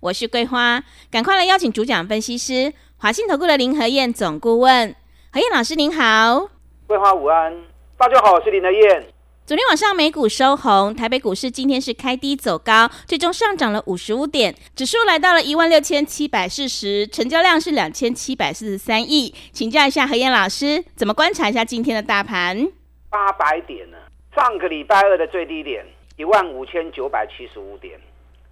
[0.00, 4.96] 我是桂花，赶快来邀请主讲分析师华信投顾的林和燕总顾问，
[5.30, 6.48] 何燕老师您好。
[6.86, 7.54] 桂花午安，
[7.98, 9.06] 大家好，我是林和燕。
[9.44, 19.34] 昨天晚上美股收红，台北股市今天是开低走高，最终上涨了五十五点，指数来到了一万六千七百四十，成交量是两千七百四十三亿。
[19.52, 22.72] 请教一下何燕老师，怎么观察一下今天的大盘？
[23.10, 23.98] 八百点呢？
[24.34, 25.84] 上个礼拜二的最低点
[26.16, 28.00] 一万五千九百七十五点。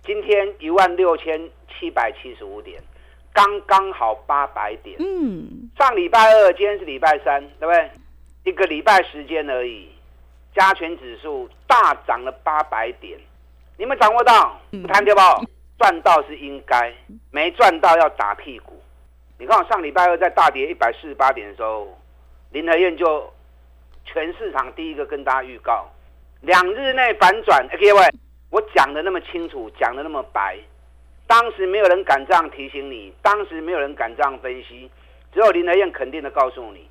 [0.09, 2.81] 今天一万六千七百七十五点，
[3.31, 4.97] 刚刚好八百点。
[4.99, 7.91] 嗯，上礼拜二，今天是礼拜三，对不对？
[8.45, 9.87] 一个礼拜时间而已，
[10.55, 13.19] 加权指数大涨了八百点。
[13.77, 14.59] 你们掌握到？
[14.71, 15.21] 不谈对不？
[15.79, 16.91] 赚到是应该，
[17.31, 18.81] 没赚到要打屁股。
[19.39, 21.87] 你看我上礼拜二在大跌一百四十八点的时候，
[22.53, 23.31] 林和燕就
[24.07, 25.87] 全市场第一个跟大家预告，
[26.41, 27.69] 两日内反转。
[27.69, 28.03] 各位。
[28.51, 30.59] 我讲的那么清楚，讲的那么白，
[31.27, 34.91] 当时没有人敢这样提醒你，当时没有人敢这样分析，
[35.33, 36.89] 只有林德燕肯定的告诉你，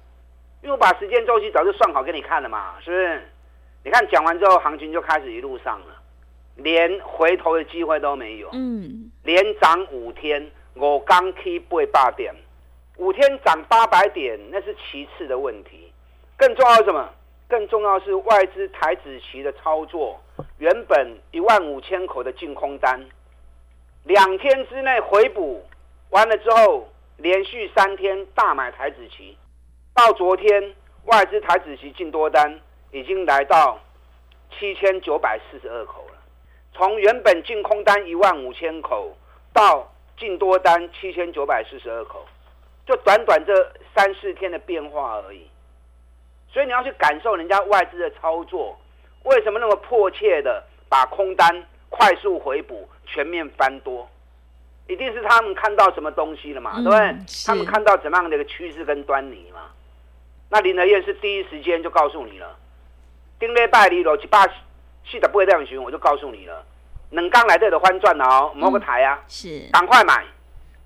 [0.62, 3.22] 因为我把时间周期早就算好给你看了嘛，是不是？
[3.84, 5.96] 你看讲完之后，行情就开始一路上了，
[6.58, 12.36] 连回头的机会都没有，嗯，连涨五天，我刚 K 八百点，
[12.98, 15.92] 五天涨八百点，那是其次的问题，
[16.38, 17.10] 更重要是什么？
[17.48, 20.20] 更重要是外资台指期的操作，
[20.58, 23.06] 原本一万五千口的净空单，
[24.04, 25.66] 两天之内回补
[26.10, 29.38] 完了之后，连续三天大买台指期，
[29.94, 32.60] 到昨天外资台指期净多单
[32.92, 33.80] 已经来到
[34.52, 36.20] 七千九百四十二口了，
[36.74, 39.16] 从原本净空单一万五千口
[39.54, 42.26] 到净多单七千九百四十二口，
[42.86, 45.48] 就短短这三四天的变化而已。
[46.58, 48.76] 所以你要去感受人家外资的操作，
[49.26, 54.10] 为什么那么迫切的把空单快速回补、全面翻多？
[54.88, 57.16] 一定是他们看到什么东西了嘛，对不对？
[57.46, 59.70] 他们看到怎么样的一个趋势跟端倪嘛？
[60.50, 62.58] 那林德燕是第一时间就告诉你了，
[63.38, 66.66] 丁列拜里罗七八四的不会这样循，我就告诉你了，
[67.12, 70.26] 能刚来这的翻转哦，摸个台啊，是赶快买，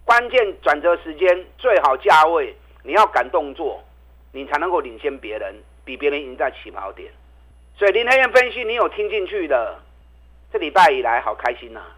[0.03, 3.81] 关键转折时间最好价位，你要敢动作。
[4.31, 7.11] 你才能够领先别人，比别人赢在起跑点。
[7.77, 9.79] 所以林和彦分析，你有听进去的，
[10.51, 11.97] 这礼拜以来好开心呐、啊！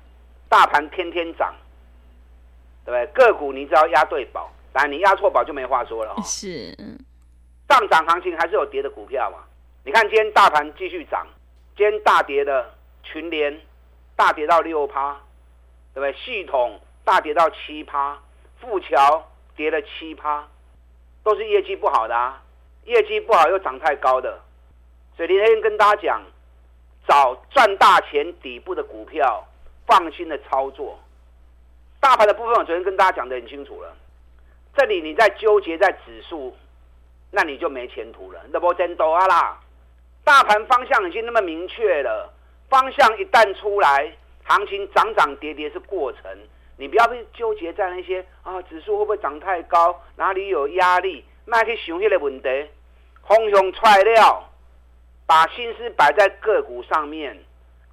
[0.49, 1.53] 大盘天天涨，
[2.85, 3.27] 对不对？
[3.27, 6.21] 个股你只要押对宝，来你押错宝就没话说了、哦。
[6.23, 6.71] 是，
[7.67, 9.39] 上涨行情还是有跌的股票嘛？
[9.83, 11.27] 你看今天大盘继续涨，
[11.75, 12.73] 今天大跌的
[13.03, 13.59] 群联
[14.15, 15.19] 大跌到六趴，
[15.93, 16.13] 对不对？
[16.13, 18.17] 系统大跌到七趴，
[18.61, 20.47] 富桥跌了七趴。
[21.23, 22.41] 都是业绩不好的啊，
[22.85, 24.39] 业绩不好又涨太高的，
[25.15, 26.21] 所以林和彦跟大家讲，
[27.07, 29.47] 找赚大钱底部的股票，
[29.87, 30.99] 放心的操作。
[31.99, 33.95] 大盘的部分我昨天跟大家讲得很清楚了，
[34.75, 36.53] 这里你在纠结在指数，
[37.31, 38.41] 那你就没前途了。
[38.51, 39.59] 那不真多啊啦，
[40.25, 42.33] 大盘方向已经那么明确了，
[42.69, 44.11] 方向一旦出来，
[44.43, 46.21] 行情涨涨跌跌是过程。
[46.77, 50.01] 你不要被纠结在那些啊，指数会不会涨太高？
[50.15, 51.23] 哪里有压力？
[51.45, 52.47] 卖去想那个问题，
[53.27, 54.49] 方向出来了，
[55.25, 57.37] 把心思摆在个股上面，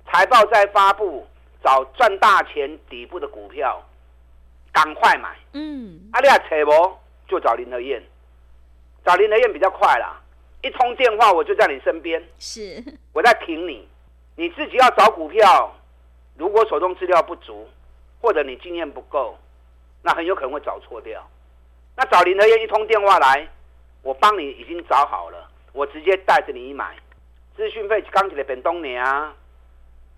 [0.06, 1.26] 财报再发布，
[1.62, 3.84] 找赚大钱底部的股票，
[4.72, 5.36] 赶快买。
[5.52, 6.96] 嗯，阿、啊、你还扯不？
[7.28, 8.02] 就找林德燕，
[9.04, 10.20] 找林德燕比较快啦。
[10.62, 12.82] 一通电话我就在你身边，是
[13.12, 13.88] 我在挺你。
[14.36, 15.74] 你自己要找股票，
[16.36, 17.68] 如果手中资料不足。
[18.20, 19.38] 或者你经验不够，
[20.02, 21.26] 那很有可能会找错掉。
[21.96, 23.48] 那找林和彦一通电话来，
[24.02, 26.96] 我帮你已经找好了，我直接带着你买。
[27.56, 29.34] 资讯费刚起来本东年啊，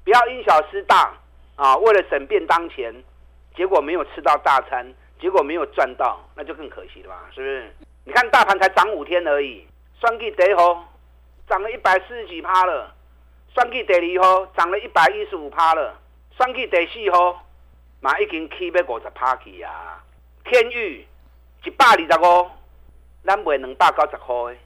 [0.04, 1.12] 不要因小失大
[1.56, 1.76] 啊！
[1.76, 2.94] 为了省便当钱，
[3.56, 7.16] 结果没有吃到大餐，结果没有赚到，那就更可惜了嘛？
[7.34, 7.74] 是不是？
[8.04, 9.66] 你看大盘才涨五天而已，
[10.00, 10.84] 双 K 第一号
[11.48, 12.94] 涨了一百四十几趴了，
[13.54, 15.98] 双 K 第二号涨了一百一十五趴了，
[16.36, 17.44] 双 K 第四号。
[18.02, 20.02] 嘛已经起要五十趴去啊！
[20.44, 21.06] 天钰
[21.64, 22.50] 一百二十五，
[23.24, 24.56] 咱卖两百九十块，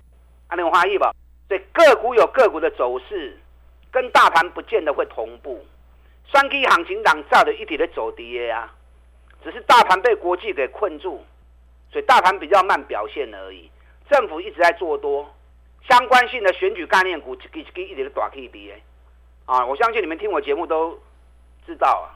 [0.49, 1.05] 安尼有欢喜不？
[1.47, 3.39] 所以个股有个股的走势，
[3.93, 5.63] 跟大盘不见得会同步。
[6.33, 8.73] 双 K 行情让造的一直在走跌啊，
[9.45, 11.23] 只是大盘被国际给困住，
[11.93, 13.71] 所以大盘比较慢表现而已。
[14.09, 15.31] 政府一直在做多，
[15.87, 18.83] 相关性的选举概念股一支一支一直大起跌
[19.45, 19.67] 啊！
[19.67, 20.99] 我相信你们听我节目都
[21.67, 22.16] 知道啊，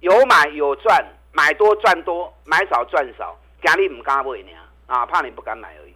[0.00, 4.50] 有买有赚，买多赚多，买少赚少，压力唔敢买呢
[4.86, 5.94] 啊，怕你不敢买而已。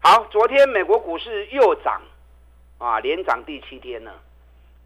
[0.00, 2.00] 好，昨天美国股市又涨
[2.78, 4.14] 啊，连涨第七天了，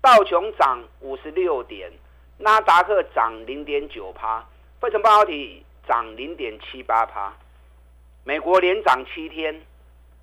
[0.00, 1.93] 道琼涨五十六点，
[2.38, 4.43] 纳达克涨零点九趴，
[4.81, 7.35] 费城半导体涨零点七八趴，
[8.25, 9.61] 美国连涨七天。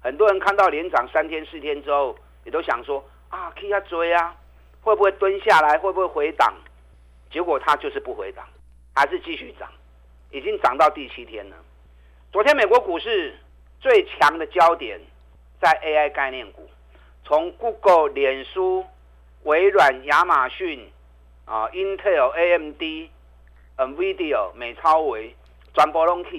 [0.01, 4.35] 很多人看到连涨三天四天之后，也都想说啊，可以要追啊，
[4.81, 6.51] 会不会蹲下来，会不会回档？
[7.33, 8.47] 结果它就是不回档，
[8.93, 9.67] 还是继续涨，
[10.29, 11.55] 已经涨到第七天了。
[12.31, 13.35] 昨天美国股市
[13.79, 15.01] 最强的焦点
[15.59, 16.69] 在 AI 概念股，
[17.25, 18.85] 从 Google、脸书、
[19.45, 20.87] 微软、亚马逊
[21.45, 23.09] 啊、Intel、AMD、
[23.77, 25.35] NVIDIA、美超维、
[25.73, 26.29] 转波隆 K，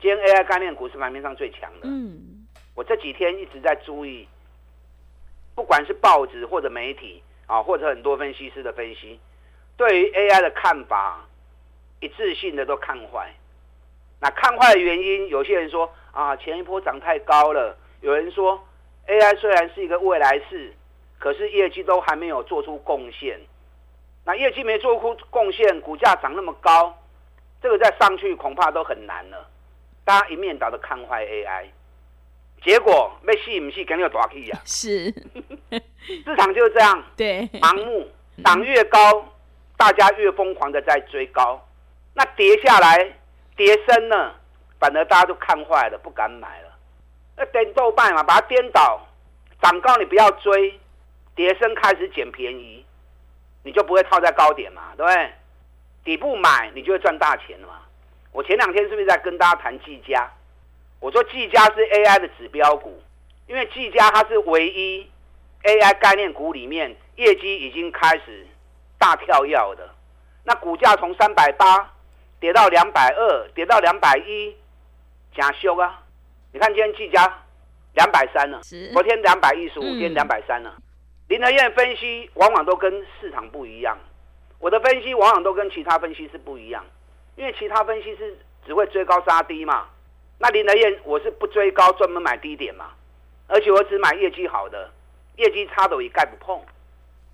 [0.00, 1.82] 今天 AI 概念股是盘面上最强的。
[1.84, 2.44] 嗯。
[2.74, 4.26] 我这几天一直在注意，
[5.54, 9.20] 不管是报纸或者媒体啊，或者很多分析师的分析，
[9.76, 11.24] 对于 AI 的看法
[12.00, 13.32] 一致性的都看坏。
[14.20, 18.62] 那看坏的原因，有些人说啊，前一波涨太高了；有人说
[19.08, 20.72] AI 虽然是一个未来式，
[21.18, 23.40] 可是业绩都还没有做出贡献。
[24.24, 26.96] 那业绩没做出贡献，股价涨那么高，
[27.60, 29.48] 这个再上去恐怕都很难了。
[30.04, 31.66] 大家一面倒的看坏 AI。
[32.64, 34.60] 结果被吸引，吸肯定有大气呀。
[34.64, 35.12] 是，
[36.06, 37.02] 市场就是这样。
[37.16, 38.08] 对，盲目
[38.44, 39.31] 涨越高，
[39.82, 41.60] 大家越疯狂的在追高。
[42.14, 43.14] 那跌下来，
[43.56, 44.32] 跌深了，
[44.78, 46.68] 反而大家都看坏了，不敢买了。
[47.36, 49.04] 那颠倒卖嘛，把它颠倒，
[49.60, 50.78] 涨高你不要追，
[51.34, 52.86] 跌深开始捡便宜，
[53.64, 55.32] 你就不会套在高点嘛，对不对？
[56.04, 57.80] 底部买，你就会赚大钱了嘛。
[58.30, 60.30] 我前两天是不是在跟大家谈技嘉？
[61.00, 63.02] 我说技嘉是 AI 的指标股，
[63.48, 65.10] 因为技嘉它是唯一
[65.64, 68.46] AI 概念股里面业绩已经开始
[69.02, 69.90] 大跳跃的。
[70.44, 71.92] 那股价从三百八
[72.38, 74.54] 跌到两百二，跌到两百一，
[75.34, 76.00] 假修啊！
[76.52, 77.26] 你看今天技嘉
[77.94, 78.60] 两百三了，
[78.92, 80.72] 昨天两百一十五，今天两百三了。
[81.26, 83.98] 林德燕分析往往都跟市场不一样，
[84.60, 86.84] 我的分析往往都跟其他分析师不一样，
[87.34, 89.88] 因为其他分析师只会追高杀低嘛。
[90.38, 92.90] 那林德燕，我是不追高，专门买低点嘛，
[93.48, 94.90] 而且我只买业绩好的，
[95.36, 96.60] 业绩差的我一概不碰，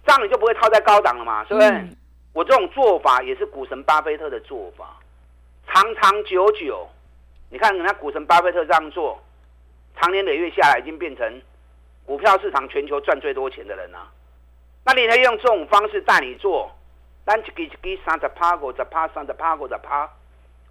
[0.08, 1.68] 这样你就不会套在高档了嘛，是不是？
[1.68, 1.94] 嗯、
[2.32, 4.96] 我这种做法也是股神巴菲特的做法，
[5.66, 6.88] 长长久久，
[7.50, 9.22] 你看人家股神巴菲特这样做，
[10.00, 11.42] 长年累月下来已经变成
[12.06, 14.10] 股票市场全球赚最多钱的人了。
[14.86, 16.74] 那你可以用这种方式带你做，
[17.26, 20.08] 单几几几三十趴五十趴三十趴五十趴，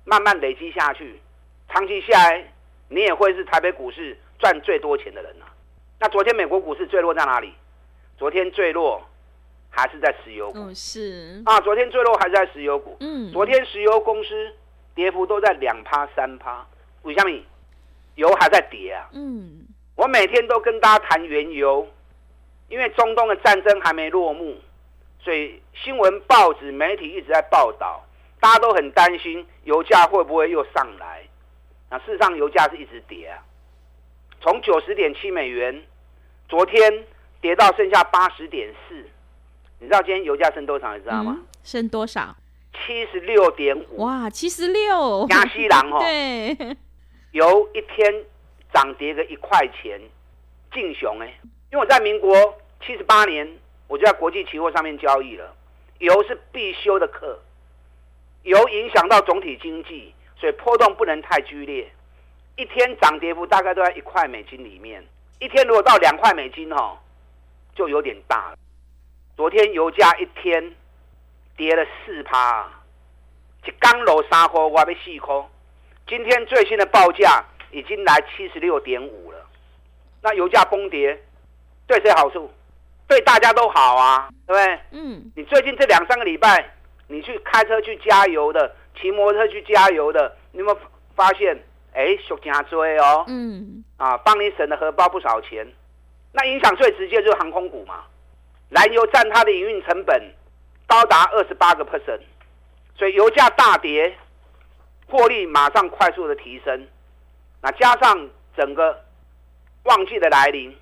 [0.04, 1.22] 慢慢累积下去。
[1.69, 2.44] 长期下来，
[2.89, 5.54] 你也会是台北股市赚最多钱的人了、啊。
[6.00, 7.54] 那昨天美国股市坠落在哪里？
[8.18, 9.00] 昨天最弱
[9.77, 10.57] 还是在石油股。
[10.57, 12.97] 嗯、是啊，昨天最弱还是在石油股。
[13.00, 14.51] 嗯，昨天石油公司
[14.95, 16.65] 跌幅都在两趴三趴。
[17.03, 17.39] 为什么？
[18.15, 19.07] 油还在跌啊。
[19.13, 21.88] 嗯，我每天都跟大家谈原油，
[22.69, 24.57] 因为中东的战争还没落幕，
[25.19, 28.03] 所以新闻、报纸、媒体一直在报道，
[28.39, 31.21] 大家都很担心油价会不会又上来。
[31.91, 33.38] 那事实上，油价是一直跌啊，
[34.41, 35.84] 从九十点七美元，
[36.50, 37.05] 昨天
[37.39, 39.05] 跌到剩下八十点四。
[39.79, 40.96] 你知道今天油价升多少？
[40.96, 41.38] 你知道吗？
[41.39, 42.36] 嗯、升多少？
[42.74, 44.03] 七十六点五。
[44.03, 45.27] 哇，七十六！
[45.29, 46.00] 亚西郎哦。
[46.03, 46.75] 对。
[47.31, 48.24] 油一天
[48.74, 50.00] 涨跌个一块钱，
[50.74, 51.27] 劲雄哎！
[51.72, 52.34] 因为我在民国
[52.86, 53.48] 七十八年，
[53.88, 55.53] 我就在国际期货上面交易了。
[56.00, 57.39] 油是必修的课，
[58.43, 60.13] 油影响到总体经济。
[60.39, 61.91] 所以波动不能太剧烈，
[62.57, 65.03] 一天涨跌幅大概都在一块美金里面。
[65.39, 66.96] 一天如果到两块美金哦，
[67.75, 68.57] 就有点大了。
[69.38, 70.74] 昨天油价一天
[71.56, 72.67] 跌了四趴，
[73.67, 75.48] 一刚楼三块，我还没细抠。
[76.08, 79.38] 今天最新的报价已经来七十六点五了。
[80.24, 81.24] 那油价崩跌
[81.86, 82.51] 对谁好处？
[83.08, 84.79] 对大家都好啊，对不对？
[85.00, 85.32] 嗯。
[85.36, 86.74] 你最近这两三个礼拜，
[87.06, 88.75] 你去开车去加油的。
[89.00, 90.79] 骑摩托车去加油的，你有没有
[91.15, 91.56] 发现？
[91.94, 95.67] 哎，小加追哦，嗯，啊，帮你省了荷包不少钱。
[96.32, 98.03] 那影响最直接就是航空股嘛，
[98.69, 100.33] 燃油占它的营运成本
[100.86, 102.21] 高达二十八个 percent，
[102.95, 104.15] 所以油价大跌，
[105.07, 106.88] 获利马上快速的提升。
[107.62, 109.03] 那加上整个
[109.83, 110.75] 旺季的来临，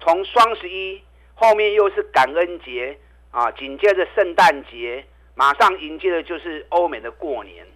[0.00, 1.02] 从双十一
[1.34, 2.98] 后面又是感恩节
[3.30, 5.04] 啊，紧接着圣诞节。
[5.36, 7.66] 马上迎接的就是欧美的过年，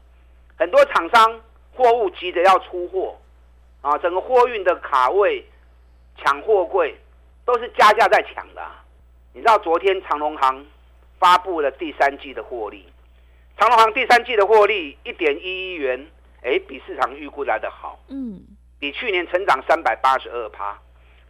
[0.58, 1.40] 很多厂商
[1.72, 3.18] 货物急着要出货，
[3.80, 5.42] 啊，整个货运的卡位、
[6.18, 6.94] 抢货柜
[7.46, 8.60] 都是加价在抢的。
[9.34, 10.64] 你知道昨天长隆行
[11.18, 12.86] 发布了第三季的获利，
[13.58, 16.06] 长隆行第三季的获利一点一亿元，
[16.42, 18.40] 哎，比市场预估来得好，嗯，
[18.78, 20.78] 比去年成长三百八十二趴，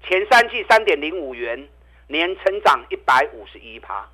[0.06, 1.66] 前三季三点零五元，
[2.08, 4.06] 年成长一百五十一趴。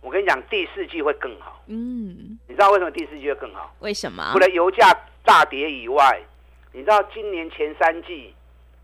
[0.00, 3.74] 我跟你讲，第四季会更好，嗯，你知道为什么第四季会更好？
[3.80, 4.30] 为什么？
[4.32, 6.22] 除了油价大跌以外，
[6.70, 8.32] 你知道今年前三季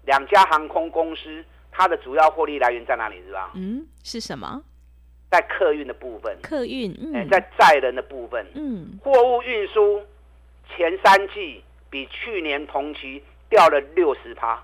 [0.05, 1.45] 两家航空公司。
[1.81, 3.23] 它的主要获利来源在哪里？
[3.27, 3.53] 是吧？
[3.55, 4.63] 嗯，是什么？
[5.31, 6.37] 在客运的部分。
[6.43, 10.03] 客运，嗯，在载人的部分，嗯，货物运输
[10.69, 14.63] 前三季比去年同期掉了六十趴。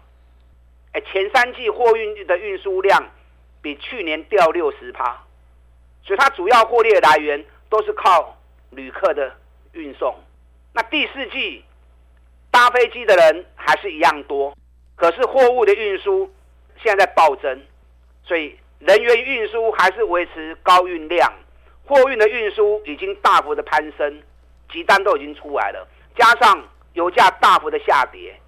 [0.93, 3.03] 哎，前三季货运的运输量
[3.63, 5.25] 比去年掉六十趴，
[6.03, 8.37] 所以它主要获利的来源都是靠
[8.73, 9.35] 旅客的
[9.73, 10.15] 运送。
[10.75, 11.65] 那第四季
[12.51, 14.55] 搭飞机的人还是一样多，
[14.97, 16.31] 可是货物的运输。
[16.83, 17.63] 现在在暴增，
[18.23, 21.33] 所以人员运输还是维持高运量，
[21.85, 24.23] 货运的运输已经大幅的攀升，
[24.71, 28.39] 急单都已经出来了，加上油价大幅的下跌，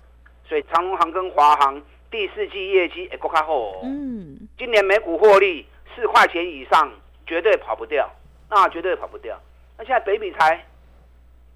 [0.49, 1.81] 所以长隆航跟华航
[2.11, 3.81] 第四季业绩也够看好。
[3.83, 6.91] 嗯，今年每股获利四块钱以上，
[7.27, 8.11] 绝对跑不掉，
[8.51, 9.39] 那绝对跑不掉。
[9.77, 10.65] 那现在北比才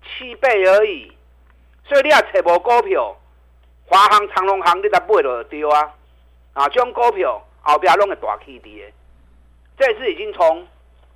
[0.05, 1.13] 七倍而已，
[1.85, 3.17] 所以你要找无股票，
[3.87, 5.93] 华航、长隆航你才买就对啊。
[6.55, 8.93] 啊，这种股票后边弄个大起跌，
[9.79, 10.67] 这次已经从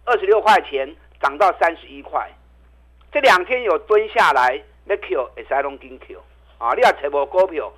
[0.04, 2.30] 二十六块钱涨到三十一块，
[3.12, 6.22] 这两天有蹲下来，那 Q 也是还拢紧 Q
[6.58, 6.72] 啊！
[6.74, 7.70] 你要找无股票，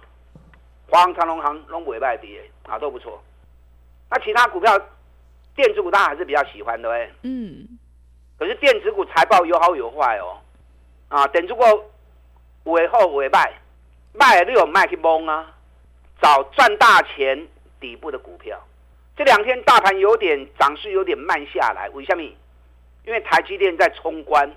[0.89, 3.21] 华航、长荣航拢不会卖跌啊，都不错。
[4.11, 4.79] 那其他股票，
[5.57, 7.11] 电子股大家还是比较喜欢的哎。
[7.23, 7.67] 嗯。
[8.39, 10.39] 可是电子股财报有好有坏哦。
[11.09, 11.63] 啊，电子股
[12.65, 13.53] 尾后尾卖，
[14.13, 15.55] 卖你有卖去蒙啊？
[16.21, 17.47] 找赚大钱
[17.81, 18.59] 底部的股票，
[19.17, 22.23] 这两天大盘有点涨势有点慢下来，为什么？
[23.05, 24.51] 因为台积电在冲关，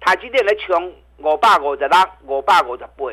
[0.00, 3.06] 台积电在冲五百五十六、五百五十八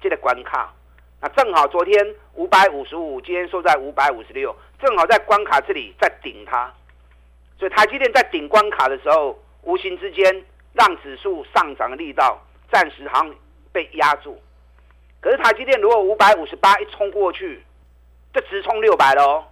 [0.00, 0.72] 这个关卡，
[1.20, 6.72] 那正好昨天五百五十五，今天收在五百五十六，正好在关卡这里在顶它，
[7.58, 12.40] 所以台积电在顶关卡的时候，无形之间让指数上涨的力道
[12.70, 13.34] 暂时好像
[13.72, 14.40] 被压住。
[15.20, 17.64] 可是台积电如果五百五十八一冲过去，
[18.32, 19.44] 就直冲六百喽。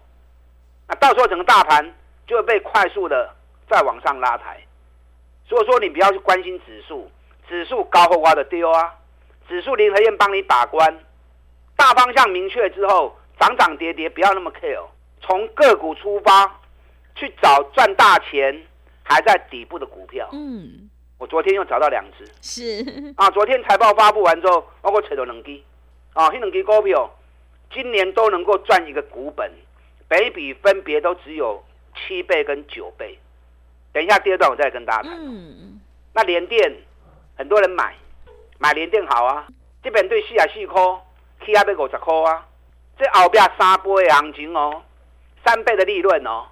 [0.89, 1.95] 那到时候整个大盘
[2.27, 3.35] 就会被快速的
[3.69, 4.61] 再往上拉抬。
[5.49, 7.11] 所以说你不要去关心指数，
[7.49, 8.95] 指数高后挖的丢啊。
[9.49, 11.05] 指数联合院帮你把关，
[11.77, 14.85] 大方向明确之后，涨涨跌跌不要那么 care。
[15.21, 16.61] 从个股出发
[17.15, 18.67] 去找赚大钱
[19.03, 20.29] 还在底部的股票。
[20.33, 20.86] 嗯。
[21.19, 25.65] 我昨天又找到两只，是啊，昨天财报发布完之后，包括扯到两基，
[26.13, 27.11] 啊，那两支股票
[27.73, 29.51] 今年都能够赚一个股本，
[30.09, 33.19] 北比分别都只有七倍跟九倍。
[33.95, 35.19] 等一下第二段我再跟大家谈。
[35.19, 35.81] 嗯，
[36.13, 36.71] 那联电
[37.35, 37.95] 很多人买，
[38.59, 39.47] 买联电好啊，
[39.83, 40.83] 这边对四十四块，
[41.47, 42.47] 起亚要五十块啊，
[42.99, 44.83] 这后边三倍的行情哦，
[45.43, 46.45] 三倍的利润哦，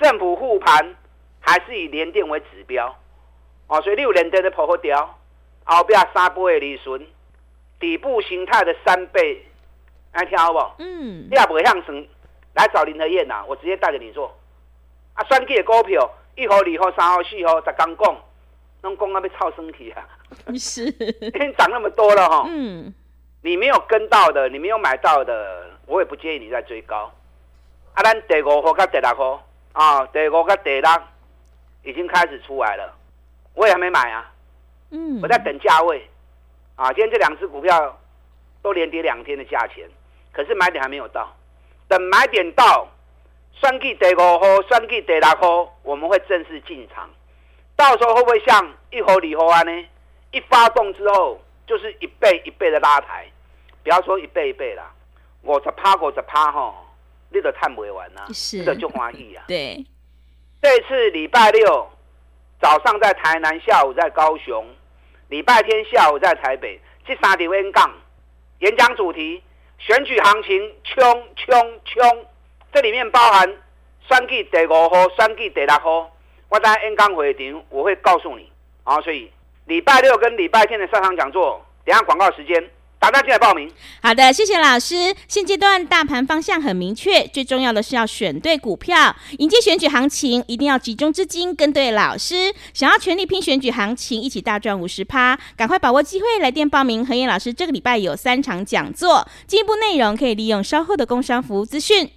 [0.00, 0.96] 政府护盘
[1.40, 2.96] 还是以联电为指标。
[3.68, 5.18] 哦，所以你有连跌的破好掉，
[5.64, 7.06] 后边三倍的利润，
[7.78, 9.46] 底部形态的三倍，
[10.12, 10.74] 来听好不好？
[10.78, 11.28] 嗯。
[11.30, 12.06] 你也不会向上
[12.54, 14.34] 来找林和燕呐，我直接带着你做。
[15.14, 18.16] 啊，算计的股票，一号、二号、三号、四号，才刚讲，
[18.82, 20.08] 拢讲啊，要超升起啊。
[20.58, 20.86] 是。
[21.20, 22.46] 已经涨那么多了哈。
[22.48, 22.92] 嗯。
[23.42, 27.12] 你没有跟到的，你没有买到的，我也不建议你再追高。
[27.92, 30.90] 啊，咱第五号跟第六号啊，第五跟第六
[31.84, 32.94] 已经开始出来了。
[33.58, 34.32] 我也还没买啊，
[34.92, 36.08] 嗯，我在等价位，
[36.76, 37.98] 啊，今天这两只股票
[38.62, 39.84] 都连跌两天的价钱，
[40.30, 41.34] 可是买点还没有到，
[41.88, 42.86] 等买点到，
[43.52, 47.10] 算计第五号、算计第六号，我们会正式进场，
[47.74, 49.88] 到时候会不会像一号、二号啊呢？
[50.30, 53.26] 一发动之后就是一倍一倍的拉抬，
[53.82, 54.88] 不要说一倍一倍啦，
[55.42, 56.86] 五十趴、五十趴吼，
[57.30, 59.42] 你都赚不完呐，是，这就欢喜啊。
[59.48, 59.84] 对，
[60.62, 61.90] 这次礼拜六。
[62.60, 64.66] 早上在台南，下午在高雄，
[65.28, 67.90] 礼拜天下午在台北，这三场演讲，
[68.58, 69.42] 演讲主题
[69.78, 72.26] 选举行情冲冲冲，
[72.72, 73.56] 这里面包含
[74.08, 76.10] 选举第五号、选举第六号，
[76.48, 78.50] 我在演讲会场我会告诉你
[78.82, 79.30] 啊，所以
[79.66, 83.70] 礼拜六跟礼拜天的上场讲座，等下广告时间打电话进来报名。
[84.02, 85.14] 好的，谢谢老师。
[85.28, 92.52] 现阶段大盘方向很明确，最重要的是要选对股票，迎接选举行情，一定要集中资金跟对老师。
[92.74, 97.06] 想要全力拼选举行情，一起大赚五十趴，赶快把握机会来电报名。
[97.06, 102.10] 何燕老师这个礼拜有三场讲座，进一步内容可以利用稍后的工商服务资讯。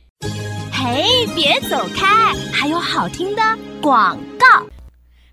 [0.73, 3.41] 嘿，别走开，还有好听的
[3.81, 4.65] 广告。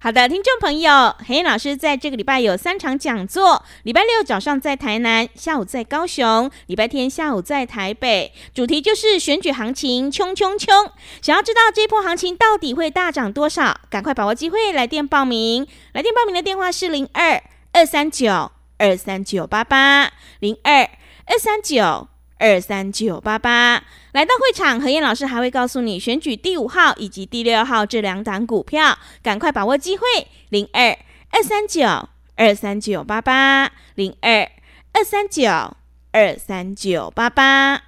[0.00, 10.92] 好的，听众朋友，黑老师在这个礼拜有三场讲座，礼拜六早上在台南，下午在高雄，礼拜天下午在台北，主题就是选举行情，冲冲冲！
[11.20, 15.66] 想要知道这波行情到底会大涨多少，赶快把握机会来电报名。
[15.92, 20.88] 来电报名的电话是零二二三九二三九八八零二
[21.26, 22.06] 二三九
[22.38, 23.82] 二三九八八。
[24.12, 30.04] 来到会场，何燕老师还会告诉你选举第五号以及第六号这两档股票，赶快把握机会，
[30.48, 30.96] 零二
[31.30, 34.50] 二三九二三九八八，零二
[34.92, 35.76] 二三九
[36.12, 37.87] 二三九八八。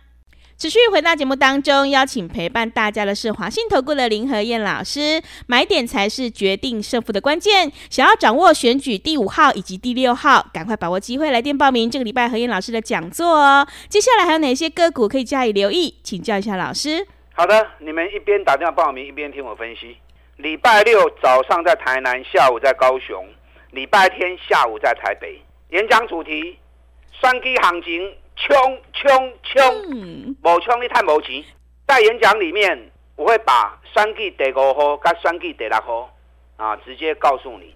[0.60, 5.18] 持续回到节目当中，邀请陪伴大家的是华信投顾的林和燕老师。
[5.46, 7.72] 买点才是决定胜负的关键。
[7.88, 13.66] 想要掌握选举第五号以及第六号，赶快把握机会来电报名这个礼拜和燕老师的讲座哦。
[13.88, 15.94] 接下来还有哪些个股可以加以留意？
[16.02, 17.06] 请教一下老师。
[17.32, 19.96] 好的，你们一边打电话报名，一边听我分析。
[20.36, 23.24] 礼拜六早上在台南，下午在高雄；
[23.70, 25.40] 礼拜天下午在台北。
[25.70, 26.58] 演讲主题：
[27.18, 28.12] 双击行情。
[28.40, 30.34] 冲冲冲！
[30.42, 31.44] 无冲你太无钱。
[31.86, 36.10] 在演讲里面，我会把选举第五号跟选举第六号
[36.56, 37.74] 啊，直接告诉你，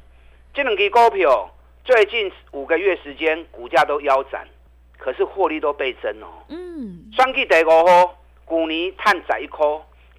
[0.54, 1.50] 这两支股票
[1.85, 4.49] 最近五个月时间股价都腰斩，
[4.97, 6.28] 可是获利都倍增哦。
[6.49, 7.11] 嗯。
[7.12, 8.16] 选举第五号，
[8.49, 9.66] 去年赚十一块，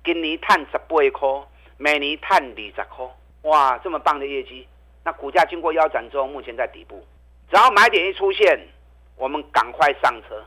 [0.03, 1.47] 今年赚十八块，
[1.77, 3.05] 明年赚二十块。
[3.41, 4.67] 哇，这么棒的业绩！
[5.03, 7.03] 那股价经过腰斩之后，目前在底部，
[7.49, 8.59] 只要买点一出现。
[9.17, 10.43] 我们赶快上车，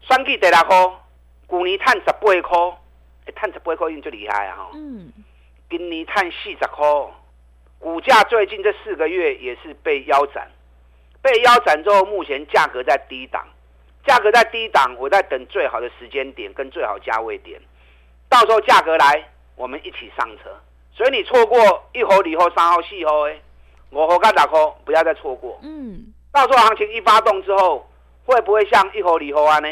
[0.00, 1.06] 选举第六号，
[1.48, 2.58] 去年赚十八块，
[3.26, 4.56] 哎，赚十八块已经最厉害啊！
[4.56, 5.12] 哈，嗯，
[5.68, 6.86] 今年赚四十块，
[7.78, 10.50] 股价最近这四个月也是被腰斩，
[11.20, 13.46] 被腰斩之后，目前价格在低档，
[14.06, 17.60] 价格在低档，我在等最好的时间点跟最好价位点，
[18.30, 20.50] 到时候价格来，我们一起上车。
[20.92, 21.58] 所以你错过
[21.92, 23.38] 一号、二号、三号、四号，哎，
[23.90, 25.60] 五号跟六号，不要再错过。
[25.62, 27.86] 嗯，到时候行情一发动之后。
[28.30, 29.68] 会不会像一号、二号啊呢？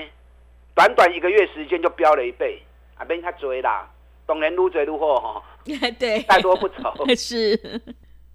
[0.75, 2.63] 短短一个月时间就飙了一倍，
[2.97, 3.89] 啊，别太追啦，
[4.27, 5.43] 当然越追越好哈。
[5.99, 6.93] 对，再多不愁。
[7.17, 7.83] 是，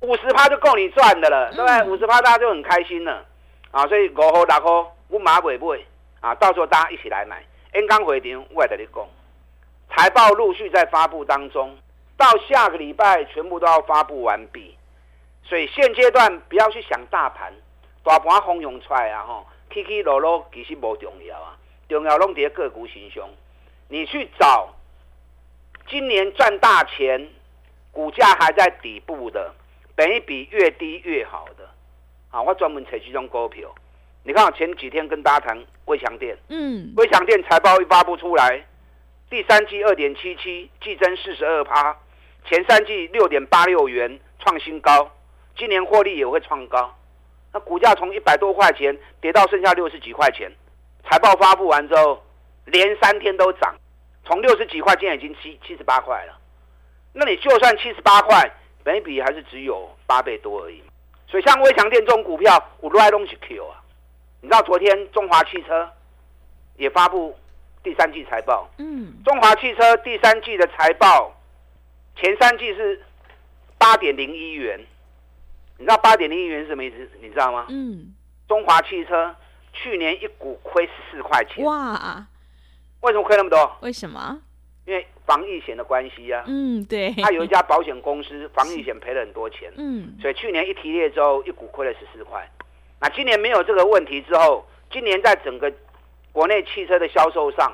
[0.01, 1.83] 五十趴就够你赚的了，对不对？
[1.89, 3.25] 五十趴大家就很开心了
[3.71, 3.87] 啊！
[3.87, 5.85] 所以五号、六号我马尾不会
[6.19, 7.41] 啊，到时候大家一起来买。
[7.71, 9.07] N 刚回电，我跟你讲，
[9.95, 11.75] 财报陆续在发布当中，
[12.17, 14.75] 到下个礼拜全部都要发布完毕，
[15.43, 17.53] 所以现阶段不要去想大盘，
[18.03, 19.45] 大盘汹涌出来啊哈。
[19.73, 21.57] 起起落落其实不重要啊，
[21.89, 23.27] 重要拢伫个股形象。
[23.89, 24.73] 你去找
[25.87, 27.29] 今年赚大钱、
[27.91, 29.53] 股价还在底部的，
[29.95, 31.69] 本一比越低越好的。
[32.31, 33.73] 啊，我专门采取这种股票。
[34.23, 38.65] 你看我前几天跟大家谈微强电，嗯，微强电财报一发布出来，
[39.29, 41.95] 第三季二点七七，季增四十二趴，
[42.45, 45.11] 前三季六点八六元创新高，
[45.57, 46.95] 今年获利也会创高。
[47.53, 50.51] 那股价从一百多块钱跌到剩下六十几块钱，
[51.07, 52.21] 财报发布完之后，
[52.65, 53.75] 连三天都涨，
[54.25, 56.35] 从六十几块现在已经七七十八块了。
[57.13, 58.51] 那你就算七十八块，
[58.83, 60.81] 本益比还是只有八倍多而已。
[61.27, 63.79] 所以像微强电这种股票，我都爱东西 Q 啊。
[64.41, 65.87] 你知道昨天中华汽车
[66.75, 67.37] 也发布
[67.83, 71.31] 第三季财报，嗯，中华汽车第三季的财报，
[72.15, 72.99] 前三季是
[73.77, 74.79] 八点零一元。
[75.77, 77.09] 你知道八点零一元是什么意思？
[77.21, 77.65] 你知道吗？
[77.69, 78.13] 嗯，
[78.47, 79.35] 中华汽车
[79.73, 81.65] 去年一股亏十四块钱。
[81.65, 82.27] 哇！
[83.01, 83.77] 为什么亏那么多？
[83.81, 84.39] 为什么？
[84.85, 86.43] 因为防疫险的关系啊。
[86.47, 87.11] 嗯，对。
[87.13, 89.71] 他有一家保险公司，防疫险赔了很多钱。
[89.75, 90.15] 嗯。
[90.21, 92.49] 所以去年一提列之后，一股亏了十四块。
[93.01, 95.73] 那今年没有这个问题之后，今年在整个
[96.31, 97.73] 国内汽车的销售上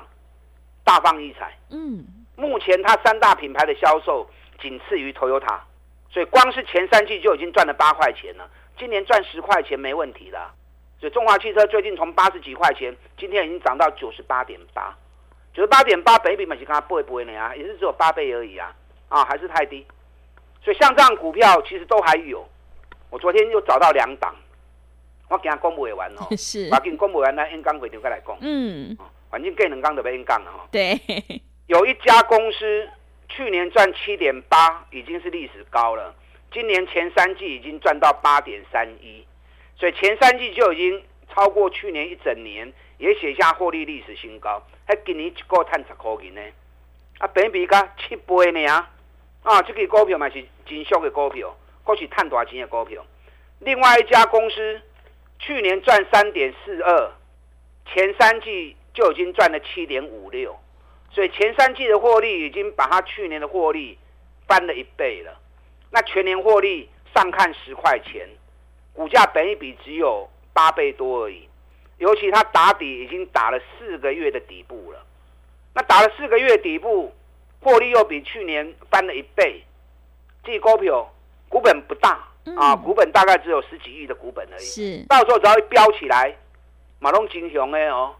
[0.82, 1.56] 大放异彩。
[1.70, 2.04] 嗯。
[2.36, 4.28] 目前它三大品牌的销售
[4.60, 5.60] 仅次于 Toyota。
[6.12, 10.50] 所以光是前三季就已经赚了八块钱了，今年赚十块钱没问题的。
[10.98, 14.92] 所以中华汽车最近从八十几块钱，今天已经涨到九十八点八，
[15.54, 18.74] 九十八点八，北比嘛是刚刚不会不会那样，也是只有八倍而已啊，
[19.08, 19.86] 啊还是太低。
[20.62, 22.46] 所以像这样股票其实都还有，
[23.08, 24.34] 我昨天又找到两档，
[25.28, 28.98] 我给他公布完哦， 是，我给你公布完那 N 刚回头再来讲，嗯，
[29.30, 31.00] 反正更能刚的被 N 刚了哈，对，
[31.68, 32.88] 有一家公司。
[33.30, 36.14] 去年赚七点八，已经是历史高了。
[36.52, 39.24] 今年前三季已经赚到八点三一，
[39.76, 44.60] 所以前三季就已经超过去年一整年，也写下获利历史新高。
[44.84, 46.42] 还今年一个赚十块钱呢，
[47.18, 48.90] 啊，本比加七倍呢啊！
[49.44, 53.06] 啊，这个股票嘛是真俗的股票，过去赚大钱的股票。
[53.60, 54.82] 另外一家公司
[55.38, 57.12] 去年赚三点四二，
[57.86, 60.58] 前三季就已经赚了七点五六，
[61.12, 63.98] 所以前三季的获利已经把它去年的获利
[64.46, 65.36] 翻了一倍了。
[65.90, 68.28] 那全年获利上看十块钱，
[68.92, 71.48] 股价本一比只有八倍多而已。
[71.98, 75.04] 尤其它打底已经打了四个月的底部了，
[75.74, 77.12] 那打了四个月底部，
[77.60, 79.62] 获利又比去年翻了一倍。
[80.42, 81.12] 这股票
[81.48, 84.64] 股本不大、嗯、啊，股本大概只有十几亿的股本而已。
[84.64, 86.34] 是，到时候只要一飙起来，
[87.00, 88.14] 马龙金雄哎哦，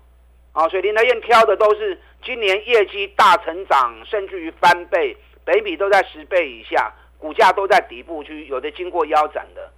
[0.53, 9.71] 啊，所以林德燕挑的都是今年业绩大成长，甚至于翻倍，本益比都在十倍以下，股价都在底部区，有的经过腰斩的。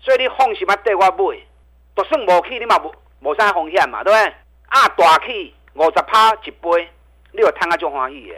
[0.00, 1.38] 所以你放心嘛，对我买，
[1.96, 2.94] 就算无去，你嘛无。
[3.22, 4.34] 无啥风险嘛，对不对？
[4.68, 6.88] 啊，大起五十趴一杯，
[7.32, 8.34] 你有摊个就欢喜的。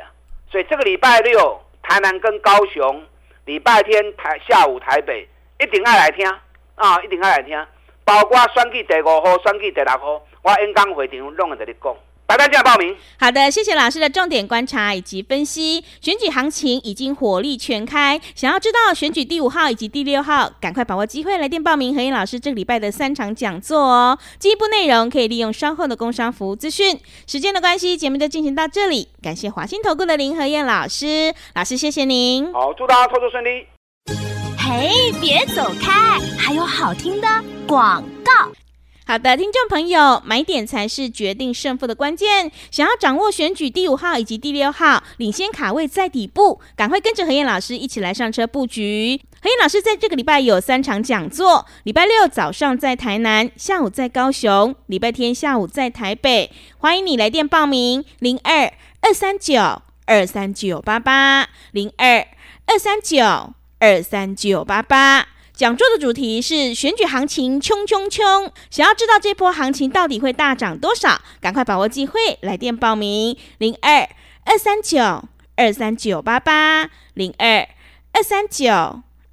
[0.50, 3.04] 所以这个礼拜六，台南跟高雄，
[3.44, 6.24] 礼拜天台下午台北，一定要来听
[6.76, 7.66] 啊，一定要来听。
[8.04, 11.94] 包括选举第五号、选举第六号，我演讲会场拢会跟你讲。
[12.26, 12.94] 大家进来报名。
[13.18, 15.82] 好的，谢谢老师的重点观察以及分析。
[15.98, 24.18] 选举行情已经火力全开，想要知道选举第五号以及第六号，赶快把握机会来电报名何燕老师这个礼拜的三场讲座哦。
[24.38, 27.00] 进一步内容可以利用稍后的工商服务资讯。
[27.26, 29.08] 时间的关系，节目就进行到这里。
[29.22, 32.52] 感谢华兴投顾的林何燕老师，老师谢谢您。
[32.52, 33.66] 好，祝大家操作顺利。
[34.58, 37.26] 嘿，别走开，还有好听的
[37.66, 38.52] 广告。
[39.08, 42.52] 好的，听众朋友，买点才是决定胜负的关键。
[42.70, 49.18] 想要掌握选举第五号以及第六号领先卡位在底部，赶快跟着何燕老师一起来上车布局。
[49.40, 56.52] 何燕老师在这个礼拜有三场讲座：礼拜六早上在台南，下午在高雄，礼拜天下午在台北。
[56.76, 62.28] 欢迎你来电报名：零二二三九二三九八八零二
[62.66, 63.24] 二三九
[63.78, 65.28] 二三九八八。
[65.58, 71.20] 讲座的主题是选举行情冲冲冲，想要知道这波行情到底会大涨多少？
[71.40, 74.08] 赶快把握机会，来电报名零二
[74.44, 75.00] 二三九
[75.56, 77.68] 二三九八八零二
[78.12, 78.70] 二三九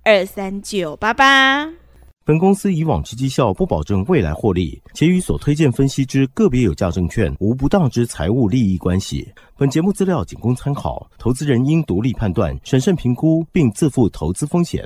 [0.04, 1.72] 二三九八八。
[2.26, 9.32] 本公司以往之绩效不保证未来获利，且与所推荐分析之个别有价证券无不当之财务利益关系。
[9.56, 14.84] 本节目资料仅供参考，投资人应独立判断、审慎评估，并自负投资风险。